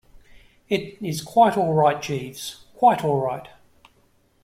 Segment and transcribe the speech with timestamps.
[0.67, 3.47] It is quite all right, Jeeves, quite all right.